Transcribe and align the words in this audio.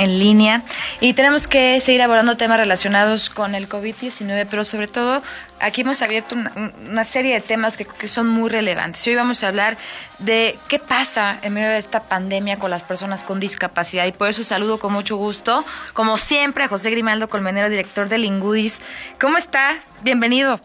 en 0.00 0.18
línea 0.18 0.62
y 1.00 1.12
tenemos 1.12 1.46
que 1.46 1.78
seguir 1.80 2.00
abordando 2.00 2.36
temas 2.38 2.58
relacionados 2.58 3.28
con 3.28 3.54
el 3.54 3.68
COVID-19, 3.68 4.46
pero 4.50 4.64
sobre 4.64 4.88
todo 4.88 5.22
aquí 5.60 5.82
hemos 5.82 6.00
abierto 6.00 6.34
una, 6.34 7.04
serie 7.04 7.34
de 7.34 7.40
temas 7.42 7.76
que, 7.76 7.84
que, 7.84 8.08
son 8.08 8.26
muy 8.26 8.48
relevantes. 8.48 9.06
Hoy 9.06 9.14
vamos 9.14 9.44
a 9.44 9.48
hablar 9.48 9.76
de 10.18 10.56
qué 10.68 10.78
pasa 10.78 11.38
en 11.42 11.52
medio 11.52 11.68
de 11.68 11.78
esta 11.78 12.08
pandemia 12.08 12.58
con 12.58 12.70
las 12.70 12.82
personas 12.82 13.24
con 13.24 13.40
discapacidad 13.40 14.06
y 14.06 14.12
por 14.12 14.30
eso 14.30 14.42
saludo 14.42 14.78
con 14.78 14.92
mucho 14.92 15.16
gusto, 15.16 15.64
como 15.92 16.16
siempre, 16.16 16.64
a 16.64 16.68
José 16.68 16.90
Grimaldo 16.90 17.28
Colmenero, 17.28 17.68
director 17.68 18.08
de 18.08 18.18
Lingudis. 18.18 18.82
¿Cómo 19.20 19.36
está? 19.36 19.76
Bienvenido. 20.02 20.60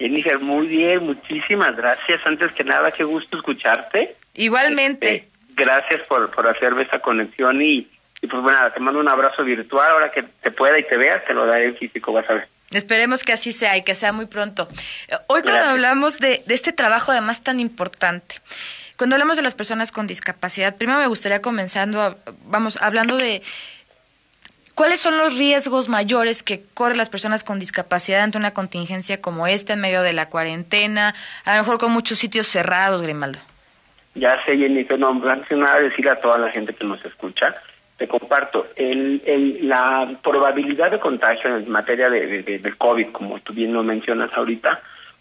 Jennifer, 0.00 0.40
muy 0.40 0.66
bien, 0.66 1.06
muchísimas 1.06 1.76
gracias. 1.76 2.20
Antes 2.24 2.50
que 2.52 2.64
nada, 2.64 2.90
qué 2.90 3.04
gusto 3.04 3.36
escucharte. 3.36 4.16
Igualmente. 4.34 5.14
Este, 5.14 5.28
gracias 5.54 6.00
por, 6.08 6.32
por 6.32 6.48
hacerme 6.48 6.82
esta 6.82 6.98
conexión 6.98 7.62
y, 7.62 7.88
y 8.22 8.28
pues 8.28 8.42
bueno, 8.42 8.58
te 8.72 8.80
mando 8.80 9.00
un 9.00 9.08
abrazo 9.08 9.44
virtual. 9.44 9.90
Ahora 9.90 10.10
que 10.10 10.22
te 10.22 10.50
pueda 10.50 10.78
y 10.78 10.86
te 10.86 10.96
veas, 10.96 11.24
te 11.26 11.34
lo 11.34 11.44
daré 11.44 11.66
en 11.66 11.76
físico, 11.76 12.12
vas 12.12 12.28
a 12.30 12.34
ver. 12.34 12.48
Esperemos 12.70 13.24
que 13.24 13.32
así 13.32 13.52
sea 13.52 13.76
y 13.76 13.82
que 13.82 13.94
sea 13.94 14.12
muy 14.12 14.26
pronto. 14.26 14.68
Hoy 15.26 15.42
cuando 15.42 15.66
hablamos 15.66 16.18
de, 16.18 16.42
de 16.46 16.54
este 16.54 16.72
trabajo 16.72 17.12
además 17.12 17.42
tan 17.42 17.60
importante, 17.60 18.36
cuando 18.96 19.16
hablamos 19.16 19.36
de 19.36 19.42
las 19.42 19.54
personas 19.54 19.92
con 19.92 20.06
discapacidad, 20.06 20.76
primero 20.76 21.00
me 21.00 21.08
gustaría 21.08 21.42
comenzando, 21.42 22.16
vamos, 22.46 22.80
hablando 22.80 23.16
de 23.16 23.42
¿Cuáles 24.74 25.00
son 25.00 25.18
los 25.18 25.36
riesgos 25.36 25.90
mayores 25.90 26.42
que 26.42 26.62
corren 26.72 26.96
las 26.96 27.10
personas 27.10 27.44
con 27.44 27.58
discapacidad 27.58 28.22
ante 28.22 28.38
una 28.38 28.54
contingencia 28.54 29.20
como 29.20 29.46
esta 29.46 29.74
en 29.74 29.80
medio 29.80 30.00
de 30.02 30.14
la 30.14 30.30
cuarentena, 30.30 31.12
a 31.44 31.56
lo 31.56 31.62
mejor 31.62 31.78
con 31.78 31.92
muchos 31.92 32.18
sitios 32.18 32.46
cerrados, 32.46 33.02
Grimaldo? 33.02 33.38
Ya 34.14 34.42
sé, 34.44 34.56
Jennifer, 34.56 34.98
no, 34.98 35.10
antes 35.28 35.48
de 35.50 35.56
nada 35.56 35.78
decir 35.78 36.08
a 36.08 36.18
toda 36.20 36.38
la 36.38 36.50
gente 36.50 36.74
que 36.74 36.84
nos 36.84 37.04
escucha, 37.04 37.54
te 37.96 38.08
comparto, 38.08 38.66
el, 38.76 39.22
el, 39.24 39.68
la 39.68 40.18
probabilidad 40.22 40.90
de 40.90 40.98
contagio 40.98 41.56
en 41.56 41.70
materia 41.70 42.10
de, 42.10 42.42
de, 42.42 42.72
COVID, 42.76 43.12
como 43.12 43.38
tú 43.40 43.52
bien 43.52 43.72
lo 43.72 43.82
mencionas 43.82 44.32
ahorita, 44.34 44.80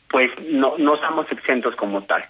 pues 0.10 0.32
no, 0.50 0.76
no 0.78 0.96
estamos 0.96 1.32
exentos 1.32 1.76
como 1.76 2.04
tal. 2.04 2.24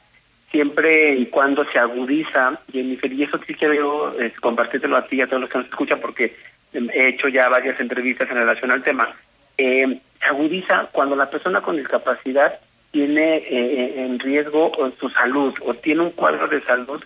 Siempre 0.52 1.16
y 1.16 1.28
cuando 1.28 1.64
se 1.66 1.80
agudiza, 1.80 2.60
Jennifer, 2.72 3.12
y 3.14 3.24
eso 3.24 3.40
sí 3.48 3.54
quiero 3.54 4.20
eh, 4.20 4.34
compartírtelo 4.42 4.98
a 4.98 5.06
ti 5.06 5.18
y 5.18 5.22
a 5.22 5.28
todos 5.28 5.42
los 5.42 5.50
que 5.50 5.60
nos 5.60 5.68
escuchan, 5.68 6.02
porque 6.02 6.36
he 6.74 7.08
hecho 7.08 7.30
ya 7.30 7.48
varias 7.48 7.80
entrevistas 7.80 8.30
en 8.30 8.36
relación 8.36 8.72
al 8.72 8.84
tema, 8.84 9.14
eh, 9.58 10.00
se 10.20 10.26
agudiza 10.26 10.90
cuando 10.92 11.16
la 11.16 11.30
persona 11.30 11.62
con 11.62 11.78
discapacidad 11.78 12.60
tiene 12.92 13.38
eh, 13.38 14.04
en 14.04 14.20
riesgo 14.20 14.72
su 15.00 15.10
salud 15.10 15.54
o 15.66 15.74
tiene 15.76 16.02
un 16.02 16.12
cuadro 16.12 16.48
de 16.50 16.62
salud 16.64 17.02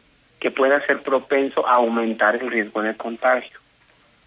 que 0.46 0.52
pueda 0.52 0.80
ser 0.86 1.02
propenso 1.02 1.68
a 1.68 1.78
aumentar 1.78 2.36
el 2.36 2.52
riesgo 2.52 2.84
de 2.84 2.96
contagio. 2.96 3.58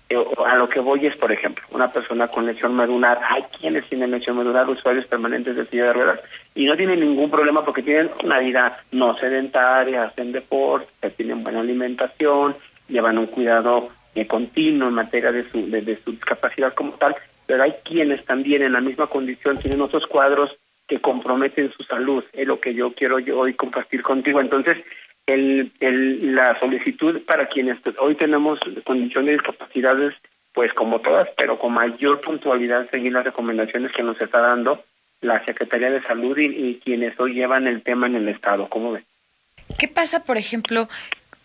Eh, 0.09 0.17
a 0.45 0.57
lo 0.57 0.69
que 0.69 0.81
voy 0.81 1.07
es, 1.07 1.17
por 1.17 1.31
ejemplo, 1.31 1.65
una 1.71 1.93
persona 1.93 2.27
con 2.27 2.45
lesión 2.45 2.75
medular, 2.75 3.21
hay 3.23 3.45
quienes 3.57 3.89
tienen 3.89 4.11
lesión 4.11 4.37
medular, 4.37 4.69
usuarios 4.69 5.07
permanentes 5.07 5.55
de 5.55 5.67
silla 5.67 5.85
de 5.85 5.93
ruedas, 5.93 6.21
y 6.57 6.67
no 6.67 6.77
tienen 6.77 6.99
ningún 6.99 7.31
problema 7.31 7.65
porque 7.65 7.85
tienen 7.85 8.11
una 8.25 8.41
vida 8.41 8.81
no 8.91 9.17
sedentaria, 9.17 10.07
hacen 10.07 10.33
deporte, 10.33 11.11
tienen 11.11 11.45
buena 11.45 11.61
alimentación, 11.61 12.57
llevan 12.89 13.17
un 13.17 13.27
cuidado 13.27 13.91
eh, 14.17 14.27
continuo 14.27 14.89
en 14.89 14.95
materia 14.95 15.31
de 15.31 15.49
su, 15.53 15.71
de, 15.71 16.01
su 16.05 16.11
discapacidad 16.11 16.75
como 16.75 16.95
tal, 16.95 17.15
pero 17.47 17.63
hay 17.63 17.75
quienes 17.85 18.25
también 18.25 18.63
en 18.63 18.73
la 18.73 18.81
misma 18.81 19.07
condición 19.07 19.57
tienen 19.59 19.83
otros 19.83 20.05
cuadros 20.09 20.51
que 20.89 21.01
comprometen 21.01 21.71
su 21.77 21.85
salud, 21.85 22.25
es 22.33 22.49
lo 22.49 22.59
que 22.59 22.75
yo 22.75 22.93
quiero 22.93 23.19
hoy 23.39 23.55
compartir 23.55 24.03
contigo. 24.03 24.41
Entonces, 24.41 24.79
el, 25.29 25.73
el, 25.81 26.35
la 26.35 26.59
solicitud 26.59 27.23
para 27.25 27.47
quienes 27.47 27.79
hoy 27.99 28.15
tenemos 28.15 28.59
condición 28.85 29.27
de 29.27 29.33
discapacidades, 29.33 30.15
pues 30.53 30.73
como 30.73 31.01
todas, 31.01 31.29
pero 31.37 31.59
con 31.59 31.73
mayor 31.73 32.21
puntualidad 32.21 32.91
seguir 32.91 33.13
las 33.13 33.25
recomendaciones 33.25 33.93
que 33.93 34.03
nos 34.03 34.21
está 34.21 34.41
dando 34.41 34.83
la 35.21 35.45
Secretaría 35.45 35.91
de 35.91 36.03
Salud 36.03 36.37
y, 36.39 36.81
quienes 36.85 37.19
hoy 37.19 37.35
llevan 37.35 37.67
el 37.67 37.83
tema 37.83 38.07
en 38.07 38.17
el 38.17 38.29
Estado. 38.29 38.69
¿Cómo 38.69 38.93
ves? 38.93 39.05
¿Qué 39.79 39.89
pasa, 39.89 40.25
por 40.25 40.39
ejemplo, 40.39 40.89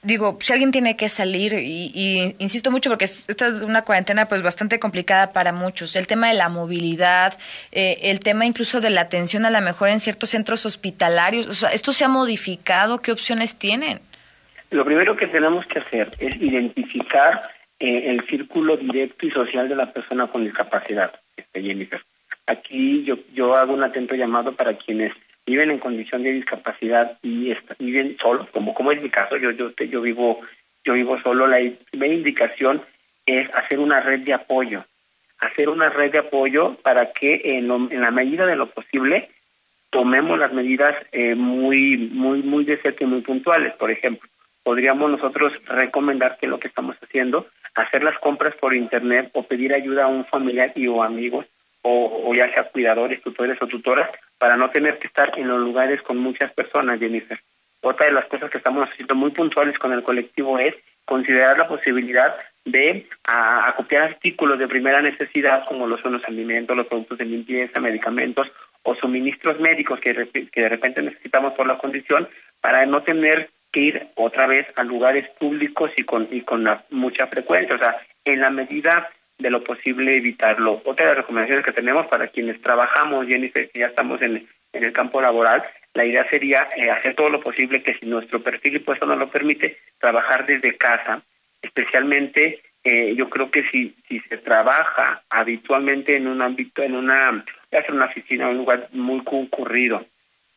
digo, 0.03 0.37
si 0.41 0.53
alguien 0.53 0.71
tiene 0.71 0.95
que 0.95 1.09
salir, 1.09 1.53
y, 1.53 2.35
insisto 2.39 2.71
mucho 2.71 2.89
porque 2.89 3.05
esta 3.05 3.47
es 3.47 3.61
una 3.61 3.83
cuarentena 3.83 4.27
pues 4.27 4.43
bastante 4.43 4.79
complicada 4.79 5.33
para 5.33 5.51
muchos, 5.51 5.95
el 5.95 6.07
tema 6.07 6.27
de 6.29 6.35
la 6.35 6.49
movilidad, 6.49 7.33
eh, 7.71 7.97
el 8.03 8.19
tema 8.19 8.45
incluso 8.45 8.81
de 8.81 8.89
la 8.89 9.01
atención 9.01 9.45
a 9.45 9.49
la 9.49 9.61
mejor 9.61 9.89
en 9.89 9.99
ciertos 9.99 10.29
centros 10.29 10.65
hospitalarios, 10.65 11.47
o 11.47 11.53
sea, 11.53 11.69
¿esto 11.69 11.91
se 11.93 12.05
ha 12.05 12.09
modificado? 12.09 13.01
¿Qué 13.01 13.11
opciones 13.11 13.57
tienen? 13.57 13.99
Lo 14.69 14.85
primero 14.85 15.15
que 15.15 15.27
tenemos 15.27 15.65
que 15.67 15.79
hacer 15.79 16.11
es 16.19 16.35
identificar 16.35 17.49
eh, 17.79 18.11
el 18.11 18.25
círculo 18.27 18.77
directo 18.77 19.27
y 19.27 19.31
social 19.31 19.69
de 19.69 19.75
la 19.75 19.91
persona 19.91 20.27
con 20.27 20.43
discapacidad, 20.43 21.13
este, 21.37 21.61
Jennifer. 21.61 22.01
Aquí 22.47 23.03
yo, 23.03 23.15
yo 23.33 23.55
hago 23.55 23.73
un 23.73 23.83
atento 23.83 24.15
llamado 24.15 24.53
para 24.53 24.77
quienes 24.77 25.13
viven 25.45 25.71
en 25.71 25.79
condición 25.79 26.23
de 26.23 26.33
discapacidad 26.33 27.17
y 27.21 27.53
viven 27.79 28.17
solos, 28.17 28.49
como 28.51 28.73
como 28.73 28.91
es 28.91 29.01
mi 29.01 29.09
caso, 29.09 29.37
yo 29.37 29.51
yo 29.51 29.71
yo 29.71 30.01
vivo 30.01 30.41
yo 30.85 30.93
vivo 30.93 31.19
solo, 31.21 31.47
la 31.47 31.59
primera 31.91 32.13
indicación 32.13 32.81
es 33.25 33.49
hacer 33.55 33.79
una 33.79 34.01
red 34.01 34.21
de 34.21 34.33
apoyo, 34.33 34.85
hacer 35.39 35.69
una 35.69 35.89
red 35.89 36.11
de 36.11 36.19
apoyo 36.19 36.75
para 36.83 37.11
que 37.11 37.41
en, 37.43 37.71
en 37.71 38.01
la 38.01 38.11
medida 38.11 38.45
de 38.45 38.55
lo 38.55 38.69
posible 38.69 39.29
tomemos 39.89 40.39
las 40.39 40.51
medidas 40.53 40.95
eh, 41.11 41.35
muy 41.35 41.97
muy 41.97 42.41
muy 42.41 42.65
de 42.65 42.77
cerca 42.77 43.03
y 43.03 43.07
muy 43.07 43.21
puntuales, 43.21 43.73
por 43.75 43.91
ejemplo, 43.91 44.27
podríamos 44.63 45.11
nosotros 45.11 45.53
recomendar 45.65 46.37
que 46.39 46.47
lo 46.47 46.59
que 46.59 46.67
estamos 46.67 46.95
haciendo, 47.01 47.47
hacer 47.75 48.03
las 48.03 48.17
compras 48.19 48.55
por 48.55 48.73
internet 48.73 49.29
o 49.33 49.43
pedir 49.43 49.73
ayuda 49.73 50.05
a 50.05 50.07
un 50.07 50.25
familiar 50.25 50.71
y 50.75 50.87
o 50.87 51.03
amigos 51.03 51.45
o, 51.83 52.33
ya 52.33 52.51
sea 52.53 52.69
cuidadores, 52.69 53.21
tutores 53.21 53.61
o 53.61 53.67
tutoras, 53.67 54.09
para 54.43 54.57
no 54.57 54.71
tener 54.71 54.99
que 54.99 55.07
estar 55.07 55.39
en 55.39 55.47
los 55.47 55.57
lugares 55.57 56.01
con 56.01 56.17
muchas 56.17 56.51
personas, 56.51 56.99
Jennifer. 56.99 57.39
Otra 57.79 58.07
de 58.07 58.11
las 58.11 58.25
cosas 58.25 58.51
que 58.51 58.57
estamos 58.57 58.89
haciendo 58.89 59.15
muy 59.15 59.31
puntuales 59.31 59.79
con 59.79 59.93
el 59.93 60.03
colectivo 60.03 60.59
es 60.59 60.75
considerar 61.05 61.57
la 61.57 61.69
posibilidad 61.69 62.35
de 62.65 63.07
acopiar 63.23 64.01
artículos 64.03 64.59
de 64.59 64.67
primera 64.67 65.01
necesidad 65.01 65.63
como 65.65 65.87
lo 65.87 65.97
son 65.99 66.11
los 66.11 66.25
alimentos, 66.25 66.75
los 66.75 66.87
productos 66.87 67.19
de 67.19 67.23
limpieza, 67.23 67.79
medicamentos 67.79 68.51
o 68.81 68.95
suministros 68.95 69.61
médicos 69.61 70.01
que, 70.01 70.13
que 70.51 70.61
de 70.61 70.67
repente 70.67 71.01
necesitamos 71.01 71.53
por 71.53 71.65
la 71.65 71.77
condición 71.77 72.27
para 72.59 72.85
no 72.85 73.01
tener 73.01 73.49
que 73.71 73.79
ir 73.79 74.07
otra 74.15 74.45
vez 74.45 74.67
a 74.75 74.83
lugares 74.83 75.25
públicos 75.39 75.89
y 75.95 76.03
con 76.03 76.27
y 76.29 76.41
con 76.41 76.67
mucha 76.89 77.27
frecuencia, 77.27 77.75
o 77.75 77.79
sea, 77.79 77.95
en 78.25 78.41
la 78.41 78.49
medida 78.49 79.09
de 79.37 79.49
lo 79.49 79.63
posible 79.63 80.17
evitarlo. 80.17 80.81
Otra 80.85 81.05
de 81.05 81.11
las 81.11 81.17
recomendaciones 81.19 81.65
que 81.65 81.71
tenemos 81.71 82.07
para 82.07 82.27
quienes 82.27 82.61
trabajamos, 82.61 83.27
Jennifer, 83.27 83.69
que 83.69 83.79
ya 83.79 83.87
estamos 83.87 84.21
en, 84.21 84.47
en 84.73 84.83
el 84.83 84.93
campo 84.93 85.21
laboral, 85.21 85.63
la 85.93 86.05
idea 86.05 86.27
sería 86.29 86.67
eh, 86.75 86.89
hacer 86.89 87.15
todo 87.15 87.29
lo 87.29 87.39
posible 87.39 87.83
que 87.83 87.93
si 87.95 88.05
nuestro 88.05 88.41
perfil 88.41 88.75
y 88.75 88.79
puesto 88.79 89.05
no 89.05 89.15
lo 89.15 89.29
permite, 89.29 89.77
trabajar 89.99 90.45
desde 90.45 90.75
casa, 90.77 91.21
especialmente 91.61 92.61
eh, 92.83 93.15
yo 93.15 93.29
creo 93.29 93.49
que 93.49 93.63
si, 93.69 93.95
si 94.07 94.19
se 94.21 94.37
trabaja 94.37 95.23
habitualmente 95.29 96.17
en 96.17 96.27
un 96.27 96.41
ámbito, 96.41 96.83
en 96.83 96.95
una, 96.95 97.45
ya 97.71 97.81
sea 97.83 97.95
una 97.95 98.05
oficina, 98.05 98.49
un 98.49 98.57
lugar 98.57 98.89
muy 98.91 99.23
concurrido. 99.23 100.05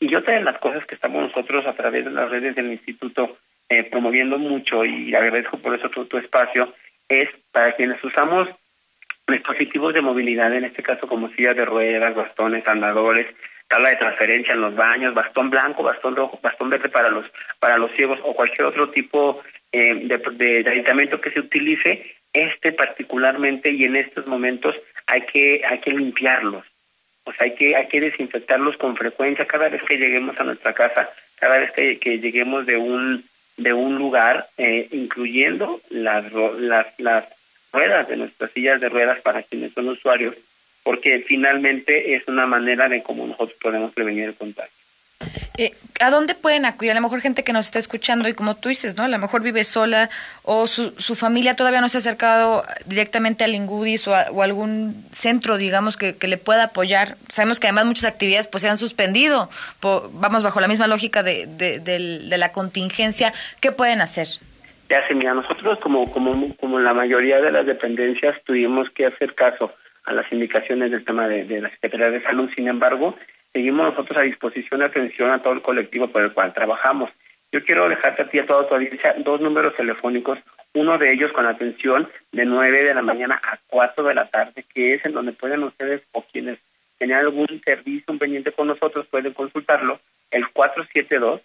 Y 0.00 0.14
otra 0.14 0.34
de 0.34 0.42
las 0.42 0.58
cosas 0.58 0.84
que 0.86 0.96
estamos 0.96 1.22
nosotros 1.22 1.66
a 1.66 1.74
través 1.74 2.04
de 2.04 2.10
las 2.10 2.28
redes 2.28 2.54
del 2.56 2.72
instituto 2.72 3.38
eh, 3.68 3.84
promoviendo 3.84 4.38
mucho, 4.38 4.84
y 4.84 5.14
agradezco 5.14 5.58
por 5.58 5.74
eso 5.74 5.88
todo 5.88 6.06
tu 6.06 6.18
espacio, 6.18 6.74
es 7.08 7.28
para 7.52 7.74
quienes 7.76 8.02
usamos 8.02 8.48
dispositivos 9.28 9.92
de 9.92 10.02
movilidad, 10.02 10.52
en 10.54 10.64
este 10.64 10.82
caso 10.82 11.06
como 11.06 11.28
sillas 11.30 11.56
de 11.56 11.64
ruedas, 11.64 12.14
bastones, 12.14 12.66
andadores, 12.68 13.26
tabla 13.68 13.90
de 13.90 13.96
transferencia 13.96 14.54
en 14.54 14.60
los 14.60 14.74
baños, 14.74 15.14
bastón 15.14 15.50
blanco, 15.50 15.82
bastón 15.82 16.14
rojo, 16.14 16.38
bastón 16.42 16.70
verde 16.70 16.88
para 16.88 17.10
los 17.10 17.26
para 17.58 17.78
los 17.78 17.90
ciegos 17.92 18.20
o 18.22 18.34
cualquier 18.34 18.66
otro 18.66 18.90
tipo 18.90 19.42
eh, 19.72 19.94
de, 19.94 20.62
de, 20.62 20.70
aditamento 20.70 21.20
que 21.20 21.32
se 21.32 21.40
utilice, 21.40 22.14
este 22.32 22.72
particularmente 22.72 23.70
y 23.70 23.84
en 23.84 23.96
estos 23.96 24.26
momentos 24.26 24.76
hay 25.06 25.22
que 25.22 25.62
hay 25.66 25.80
que 25.80 25.90
limpiarlos, 25.90 26.64
o 27.24 27.32
sea 27.32 27.46
hay 27.46 27.54
que 27.54 27.74
hay 27.74 27.88
que 27.88 28.00
desinfectarlos 28.00 28.76
con 28.76 28.96
frecuencia 28.96 29.46
cada 29.46 29.68
vez 29.68 29.82
que 29.82 29.98
lleguemos 29.98 30.38
a 30.38 30.44
nuestra 30.44 30.72
casa, 30.72 31.10
cada 31.40 31.58
vez 31.58 31.72
que, 31.72 31.98
que 31.98 32.18
lleguemos 32.18 32.66
de 32.66 32.76
un 32.76 33.24
de 33.56 33.72
un 33.72 33.96
lugar, 33.96 34.46
eh, 34.58 34.86
incluyendo 34.92 35.80
las, 35.90 36.30
las 36.32 36.86
las 37.00 37.35
ruedas, 37.72 38.08
de 38.08 38.16
nuestras 38.16 38.50
sillas 38.52 38.80
de 38.80 38.88
ruedas 38.88 39.20
para 39.20 39.42
quienes 39.42 39.72
son 39.72 39.88
usuarios, 39.88 40.34
porque 40.82 41.24
finalmente 41.26 42.14
es 42.14 42.26
una 42.28 42.46
manera 42.46 42.88
de 42.88 43.02
cómo 43.02 43.26
nosotros 43.26 43.58
podemos 43.60 43.92
prevenir 43.92 44.24
el 44.24 44.34
contagio. 44.34 44.72
Eh, 45.58 45.74
¿A 46.00 46.10
dónde 46.10 46.34
pueden 46.34 46.66
acudir? 46.66 46.90
A 46.90 46.94
lo 46.94 47.00
mejor 47.00 47.22
gente 47.22 47.42
que 47.42 47.54
nos 47.54 47.66
está 47.66 47.78
escuchando 47.78 48.28
y 48.28 48.34
como 48.34 48.56
tú 48.56 48.68
dices, 48.68 48.96
¿no? 48.96 49.04
A 49.04 49.08
lo 49.08 49.18
mejor 49.18 49.42
vive 49.42 49.64
sola 49.64 50.10
o 50.42 50.66
su, 50.66 50.90
su 50.98 51.14
familia 51.14 51.56
todavía 51.56 51.80
no 51.80 51.88
se 51.88 51.96
ha 51.96 52.00
acercado 52.00 52.64
directamente 52.84 53.42
al 53.42 53.54
Ingudis 53.54 54.06
o, 54.06 54.14
a, 54.14 54.26
algún 54.44 55.06
centro, 55.12 55.56
digamos, 55.56 55.96
que, 55.96 56.16
que, 56.16 56.28
le 56.28 56.36
pueda 56.36 56.64
apoyar. 56.64 57.16
Sabemos 57.32 57.58
que 57.58 57.66
además 57.66 57.86
muchas 57.86 58.04
actividades 58.04 58.46
pues 58.46 58.62
se 58.62 58.68
han 58.68 58.76
suspendido. 58.76 59.48
vamos 59.80 60.42
bajo 60.42 60.60
la 60.60 60.68
misma 60.68 60.86
lógica 60.86 61.22
de, 61.22 61.46
de, 61.46 61.80
de 61.80 62.38
la 62.38 62.52
contingencia. 62.52 63.32
¿Qué 63.60 63.72
pueden 63.72 64.02
hacer? 64.02 64.28
Ya 64.88 65.06
se 65.08 65.14
mira, 65.14 65.34
nosotros 65.34 65.78
como, 65.80 66.10
como, 66.12 66.56
como 66.56 66.78
la 66.78 66.94
mayoría 66.94 67.40
de 67.40 67.50
las 67.50 67.66
dependencias 67.66 68.40
tuvimos 68.44 68.88
que 68.90 69.06
hacer 69.06 69.34
caso 69.34 69.72
a 70.04 70.12
las 70.12 70.30
indicaciones 70.32 70.92
del 70.92 71.04
tema 71.04 71.26
de, 71.26 71.44
de 71.44 71.60
la 71.60 71.70
Secretaría 71.70 72.10
de 72.10 72.22
Salud, 72.22 72.48
sin 72.54 72.68
embargo, 72.68 73.16
seguimos 73.52 73.90
nosotros 73.90 74.16
a 74.16 74.22
disposición 74.22 74.80
de 74.80 74.86
atención 74.86 75.30
a 75.30 75.42
todo 75.42 75.54
el 75.54 75.62
colectivo 75.62 76.06
por 76.08 76.22
el 76.22 76.32
cual 76.32 76.54
trabajamos. 76.54 77.10
Yo 77.50 77.64
quiero 77.64 77.88
dejarte 77.88 78.22
a 78.22 78.28
ti 78.28 78.38
a 78.38 78.46
toda 78.46 78.68
tu 78.68 78.74
audiencia 78.74 79.14
dos 79.18 79.40
números 79.40 79.74
telefónicos, 79.74 80.38
uno 80.74 80.98
de 80.98 81.12
ellos 81.12 81.32
con 81.32 81.46
atención 81.46 82.08
de 82.30 82.44
9 82.44 82.84
de 82.84 82.94
la 82.94 83.02
mañana 83.02 83.40
a 83.42 83.58
4 83.66 84.04
de 84.04 84.14
la 84.14 84.28
tarde, 84.28 84.64
que 84.72 84.94
es 84.94 85.04
en 85.04 85.14
donde 85.14 85.32
pueden 85.32 85.64
ustedes 85.64 86.02
o 86.12 86.22
quienes 86.22 86.58
tengan 86.98 87.20
algún 87.20 87.60
servicio, 87.64 88.04
un 88.08 88.18
pendiente 88.18 88.52
con 88.52 88.68
nosotros, 88.68 89.06
pueden 89.08 89.32
consultarlo, 89.32 89.98
el 90.30 90.48
472 90.50 91.40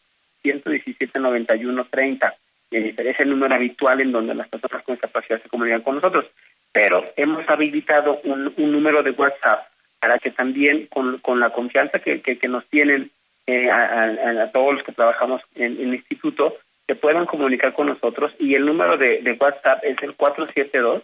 117 2.72 2.72
91 2.72 2.74
30 2.96 3.04
es 3.04 3.20
el 3.20 3.30
número 3.30 3.54
habitual 3.54 4.02
en 4.02 4.12
donde 4.12 4.34
las 4.34 4.48
personas 4.48 4.84
con 4.84 4.96
discapacidad 4.96 5.40
se 5.42 5.50
comunican 5.50 5.82
con 5.82 5.96
nosotros. 5.96 6.26
Pero 6.72 7.04
hemos 7.18 7.48
habilitado 7.50 8.22
un, 8.24 8.54
número 8.58 9.04
de 9.04 9.12
WhatsApp 9.12 9.68
para 10.00 10.18
que 10.20 10.32
también 10.32 10.88
con, 10.88 11.20
con 11.20 11.40
la 11.40 11.52
confianza 11.52 12.00
que, 12.00 12.22
que, 12.22 12.48
nos 12.48 12.66
tienen 12.68 13.12
eh, 13.46 13.70
a, 13.70 14.50
todos 14.52 14.74
los 14.76 14.84
que 14.84 14.94
trabajamos 14.94 15.42
en, 15.56 15.80
el 15.80 15.94
instituto, 15.94 16.58
se 16.88 16.96
puedan 16.96 17.26
comunicar 17.26 17.74
con 17.74 17.88
nosotros. 17.88 18.34
Y 18.40 18.56
el 18.56 18.66
número 18.66 18.98
de, 18.98 19.22
de 19.22 19.34
WhatsApp 19.34 19.84
es 19.84 20.02
el 20.02 20.16
472 20.16 21.04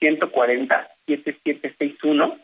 140 0.00 0.88
7761 1.06 2.38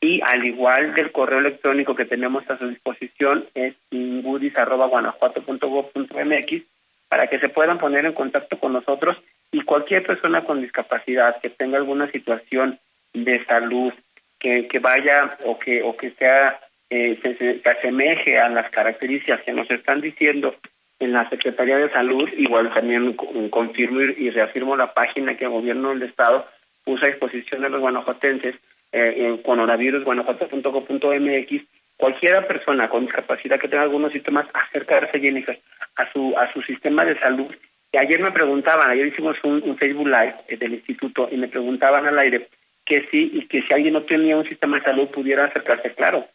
y 0.00 0.20
al 0.22 0.44
igual 0.44 0.94
del 0.94 1.12
correo 1.12 1.38
electrónico 1.38 1.94
que 1.94 2.04
tenemos 2.04 2.50
a 2.50 2.58
su 2.58 2.66
disposición 2.68 3.46
es 3.54 3.76
ingudis.guanajuato.gov.mx 3.90 6.75
para 7.08 7.28
que 7.28 7.38
se 7.38 7.48
puedan 7.48 7.78
poner 7.78 8.04
en 8.04 8.12
contacto 8.12 8.58
con 8.58 8.72
nosotros 8.72 9.16
y 9.52 9.62
cualquier 9.62 10.04
persona 10.04 10.44
con 10.44 10.60
discapacidad 10.60 11.40
que 11.40 11.50
tenga 11.50 11.78
alguna 11.78 12.10
situación 12.10 12.78
de 13.12 13.44
salud 13.44 13.92
que, 14.38 14.66
que 14.68 14.78
vaya 14.78 15.36
o 15.44 15.58
que 15.58 15.82
o 15.82 15.96
que 15.96 16.10
sea 16.12 16.60
eh, 16.90 17.18
se, 17.22 17.62
asemeje 17.68 18.38
a 18.38 18.48
las 18.48 18.70
características 18.70 19.42
que 19.42 19.52
nos 19.52 19.68
están 19.70 20.00
diciendo 20.00 20.54
en 20.98 21.12
la 21.12 21.28
Secretaría 21.28 21.76
de 21.78 21.90
Salud, 21.90 22.28
igual 22.36 22.72
también 22.72 23.14
confirmo 23.50 24.00
y 24.00 24.30
reafirmo 24.30 24.76
la 24.76 24.94
página 24.94 25.36
que 25.36 25.44
el 25.44 25.50
gobierno 25.50 25.90
del 25.90 26.04
estado 26.04 26.46
puso 26.84 27.04
a 27.04 27.08
disposición 27.08 27.60
de 27.62 27.70
los 27.70 27.80
guanajuatenses 27.80 28.54
eh, 28.92 29.14
en 29.18 29.38
coronavirusguanajuato.gov.mx 29.38 31.64
cualquiera 31.96 32.46
persona 32.46 32.88
con 32.88 33.06
discapacidad 33.06 33.58
que 33.58 33.68
tenga 33.68 33.82
algunos 33.82 34.12
síntomas 34.12 34.46
acercarse 34.52 35.20
Jennifer 35.20 35.58
a 35.96 36.12
su 36.12 36.34
a 36.36 36.52
su 36.52 36.62
sistema 36.62 37.04
de 37.04 37.18
salud. 37.18 37.54
Y 37.92 37.98
ayer 37.98 38.20
me 38.20 38.32
preguntaban 38.32 38.90
ayer 38.90 39.06
hicimos 39.06 39.36
un, 39.44 39.76
Facebook 39.78 40.08
Live 40.08 40.34
eh, 40.48 40.56
del 40.56 40.74
instituto 40.74 41.28
y 41.30 41.36
me 41.36 41.48
preguntaban 41.48 42.06
al 42.06 42.18
aire 42.18 42.48
que 42.84 43.06
sí 43.10 43.30
y 43.32 43.46
que 43.46 43.62
si 43.62 43.72
alguien 43.72 43.94
no 43.94 44.02
tenía 44.02 44.36
un 44.36 44.48
sistema 44.48 44.78
de 44.78 44.84
salud 44.84 45.08
pudiera 45.08 45.46
acercarse. 45.46 45.94
Claro 45.94 46.26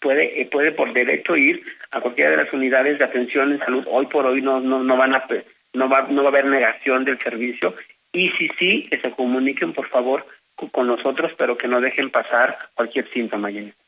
puede 0.00 0.40
eh, 0.40 0.46
puede 0.46 0.72
por 0.72 0.92
derecho 0.92 1.36
ir 1.36 1.62
a 1.90 2.00
cualquiera 2.00 2.30
de 2.30 2.36
las 2.38 2.52
unidades 2.52 2.98
de 2.98 3.04
atención 3.04 3.52
en 3.52 3.58
salud. 3.58 3.84
Hoy 3.90 4.06
por 4.06 4.26
hoy 4.26 4.42
no 4.42 4.60
no 4.60 4.82
no 4.82 4.96
van 4.96 5.14
a 5.14 5.26
no 5.74 5.88
va 5.88 6.06
no 6.08 6.22
va 6.22 6.28
a 6.28 6.32
haber 6.32 6.46
negación 6.46 7.04
del 7.04 7.18
servicio. 7.18 7.74
Y 8.12 8.30
si 8.30 8.48
sí 8.58 8.86
que 8.88 8.98
se 8.98 9.10
comuniquen 9.10 9.72
por 9.72 9.88
favor 9.88 10.26
con 10.72 10.86
nosotros 10.86 11.32
pero 11.36 11.56
que 11.56 11.68
no 11.68 11.80
dejen 11.80 12.10
pasar 12.10 12.56
cualquier 12.74 13.10
síntoma 13.10 13.50
Jennifer. 13.50 13.85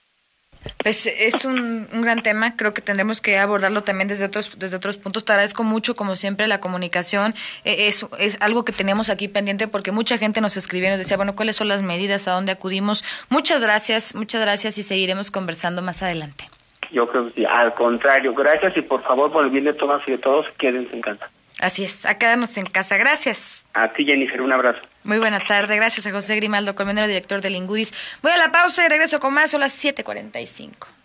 Pues 0.83 1.07
es 1.07 1.45
un, 1.45 1.89
gran 2.03 2.23
tema, 2.23 2.57
creo 2.57 2.75
que 2.75 2.83
tendremos 2.83 3.21
que 3.21 3.39
abordarlo 3.39 3.83
también 3.83 4.09
desde 4.09 4.25
otros, 4.25 4.59
desde 4.59 4.77
otros 4.77 4.97
puntos. 4.97 5.25
Te 5.25 5.33
agradezco 5.33 5.65
mucho, 5.65 5.95
como 5.95 6.17
siempre, 6.17 6.47
la 6.47 6.61
comunicación. 6.61 7.35
Eh, 7.65 7.89
es, 7.89 8.07
es 8.19 8.37
algo 8.41 8.65
que 8.65 8.73
tenemos 8.73 9.11
aquí 9.11 9.29
pendiente 9.29 9.69
porque 9.69 9.93
mucha 9.93 10.19
gente 10.19 10.41
nos 10.41 10.57
escribió 10.57 10.89
y 10.89 10.91
nos 10.91 10.99
decía, 10.99 11.17
bueno, 11.17 11.35
¿cuáles 11.37 11.57
son 11.57 11.69
las 11.69 11.83
medidas? 11.83 12.29
¿A 12.29 12.33
dónde 12.33 12.53
acudimos? 12.53 13.05
Muchas 13.29 13.63
gracias, 13.63 14.15
muchas 14.15 14.41
gracias 14.41 14.79
y 14.79 14.83
seguiremos 14.83 15.31
conversando 15.31 15.83
más 15.83 16.03
adelante. 16.03 16.45
Yo 16.91 17.07
creo 17.09 17.27
que 17.27 17.35
sí, 17.35 17.45
al 17.45 17.75
contrario, 17.75 18.35
gracias 18.35 18.77
y 18.77 18.83
por 18.83 19.03
favor, 19.03 19.31
por 19.31 19.45
el 19.45 19.51
bien 19.51 19.65
de 19.65 19.75
todas 19.75 20.07
y 20.09 20.13
de 20.13 20.19
todos, 20.19 20.47
quédense 20.59 20.95
en 20.95 21.03
casa. 21.03 21.27
Así 21.61 21.85
es, 21.85 22.07
a 22.07 22.19
quedarnos 22.19 22.57
en 22.57 22.67
casa. 22.67 22.97
Gracias. 22.97 23.67
A 23.75 23.93
ti, 23.93 24.05
Jennifer, 24.05 24.41
un 24.41 24.53
abrazo. 24.53 24.81
Muy 25.05 25.19
buena 25.19 25.41
tarde. 25.41 25.77
Gracias 25.77 26.07
a 26.07 26.11
José 26.11 26.37
Grimaldo, 26.37 26.75
colmenero 26.75 27.07
director 27.07 27.41
del 27.41 27.57
Ingudis. 27.57 27.93
Voy 28.23 28.33
a 28.33 28.37
la 28.37 28.53
pausa 28.53 28.85
y 28.85 28.89
regreso 28.89 29.21
con 29.21 29.35
más. 29.35 29.51
Son 29.51 29.61
las 29.61 29.73
7:45. 29.73 30.98